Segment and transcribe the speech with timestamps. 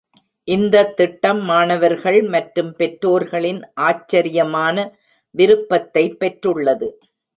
[0.47, 4.75] இந்த திட்டம் மாணவர்கள் மற்றும் பெற்றோர்களின் ஆச்சரியமான
[5.35, 6.89] விருப்பத்தை பெற்றுள்ளது.